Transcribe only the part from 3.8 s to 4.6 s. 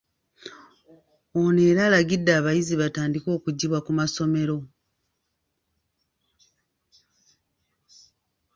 ku masomero